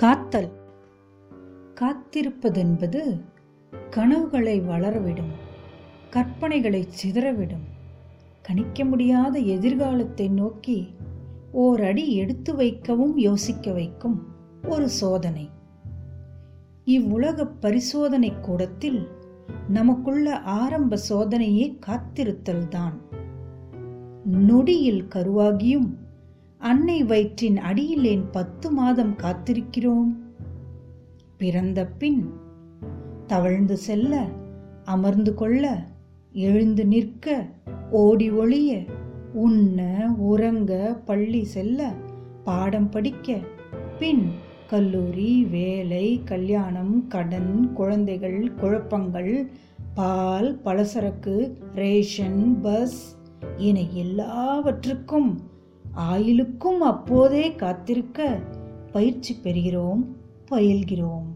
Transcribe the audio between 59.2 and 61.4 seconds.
பெறுகிறோம் பயில்கிறோம்.